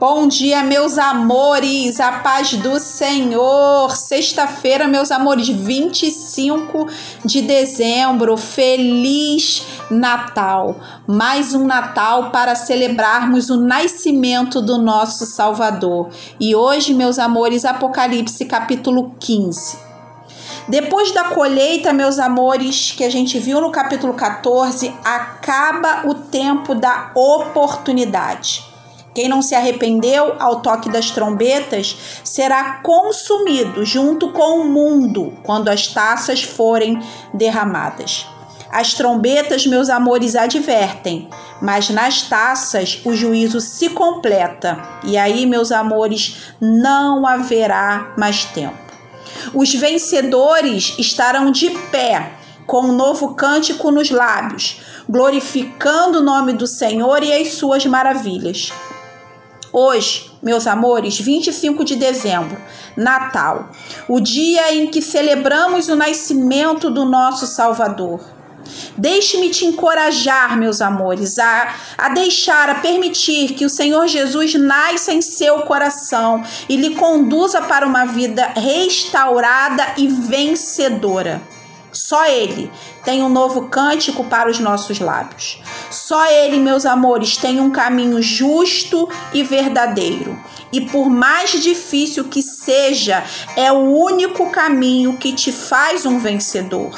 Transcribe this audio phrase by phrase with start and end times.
[0.00, 3.90] Bom dia, meus amores, a paz do Senhor.
[3.96, 6.86] Sexta-feira, meus amores, 25
[7.24, 8.36] de dezembro.
[8.36, 10.76] Feliz Natal.
[11.04, 16.10] Mais um Natal para celebrarmos o nascimento do nosso Salvador.
[16.38, 19.78] E hoje, meus amores, Apocalipse capítulo 15.
[20.68, 26.72] Depois da colheita, meus amores, que a gente viu no capítulo 14, acaba o tempo
[26.72, 28.67] da oportunidade.
[29.18, 35.68] Quem não se arrependeu ao toque das trombetas será consumido junto com o mundo quando
[35.70, 37.02] as taças forem
[37.34, 38.24] derramadas.
[38.70, 41.28] As trombetas, meus amores, advertem,
[41.60, 44.80] mas nas taças o juízo se completa.
[45.02, 48.78] E aí, meus amores, não haverá mais tempo.
[49.52, 52.34] Os vencedores estarão de pé
[52.68, 58.70] com um novo cântico nos lábios, glorificando o nome do Senhor e as suas maravilhas.
[59.72, 62.56] Hoje, meus amores, 25 de dezembro,
[62.96, 63.70] Natal,
[64.08, 68.20] o dia em que celebramos o nascimento do nosso Salvador.
[68.96, 75.12] Deixe-me te encorajar, meus amores, a, a deixar, a permitir que o Senhor Jesus nasça
[75.12, 81.40] em seu coração e lhe conduza para uma vida restaurada e vencedora.
[81.98, 82.70] Só Ele
[83.04, 85.60] tem um novo cântico para os nossos lábios.
[85.90, 90.38] Só Ele, meus amores, tem um caminho justo e verdadeiro.
[90.72, 93.24] E por mais difícil que seja,
[93.56, 96.96] é o único caminho que te faz um vencedor.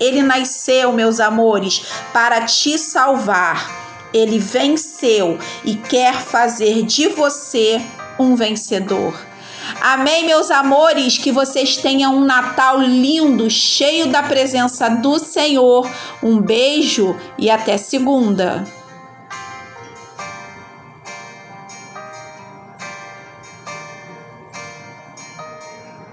[0.00, 3.70] Ele nasceu, meus amores, para te salvar.
[4.12, 7.80] Ele venceu e quer fazer de você
[8.18, 9.14] um vencedor.
[9.80, 15.88] Amém, meus amores, que vocês tenham um Natal lindo, cheio da presença do Senhor.
[16.22, 18.64] Um beijo e até segunda.